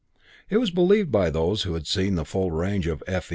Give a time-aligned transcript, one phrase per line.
[0.49, 3.29] It was believed by those who had seen the full range of "F.